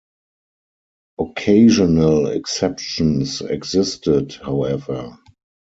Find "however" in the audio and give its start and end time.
4.33-5.15